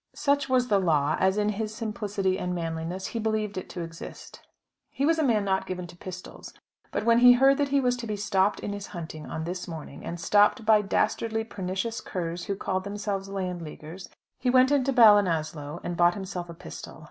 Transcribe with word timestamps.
Such 0.15 0.49
was 0.49 0.67
the 0.67 0.79
law, 0.79 1.15
as 1.19 1.37
in 1.37 1.49
his 1.49 1.75
simplicity 1.75 2.39
and 2.39 2.55
manliness 2.55 3.05
he 3.05 3.19
believed 3.19 3.55
it 3.55 3.69
to 3.69 3.81
exist. 3.81 4.39
He 4.89 5.05
was 5.05 5.19
a 5.19 5.23
man 5.23 5.45
not 5.45 5.67
given 5.67 5.85
to 5.85 5.95
pistols; 5.95 6.55
but 6.89 7.05
when 7.05 7.19
he 7.19 7.33
heard 7.33 7.59
that 7.59 7.67
he 7.69 7.79
was 7.79 7.95
to 7.97 8.07
be 8.07 8.15
stopped 8.15 8.59
in 8.61 8.73
his 8.73 8.87
hunting 8.87 9.27
on 9.27 9.43
this 9.43 9.67
morning, 9.67 10.03
and 10.03 10.19
stopped 10.19 10.65
by 10.65 10.81
dastardly, 10.81 11.43
pernicious 11.43 12.01
curs 12.01 12.45
who 12.45 12.55
called 12.55 12.83
themselves 12.83 13.29
Landleaguers, 13.29 14.09
he 14.39 14.49
went 14.49 14.71
into 14.71 14.91
Ballinasloe, 14.91 15.79
and 15.83 15.95
bought 15.95 16.15
himself 16.15 16.49
a 16.49 16.55
pistol. 16.55 16.99